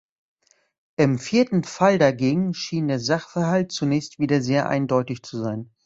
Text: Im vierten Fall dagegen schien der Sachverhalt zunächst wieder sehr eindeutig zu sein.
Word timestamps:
Im 0.95 1.19
vierten 1.19 1.63
Fall 1.63 1.99
dagegen 1.99 2.55
schien 2.55 2.87
der 2.87 2.99
Sachverhalt 2.99 3.71
zunächst 3.71 4.17
wieder 4.17 4.41
sehr 4.41 4.67
eindeutig 4.67 5.21
zu 5.21 5.37
sein. 5.37 5.69